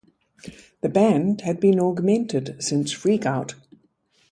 The 0.81 0.89
band 0.89 1.41
had 1.41 1.59
been 1.59 1.79
augmented 1.79 2.63
since 2.63 2.91
Freak 2.91 3.23
Out! 3.27 3.53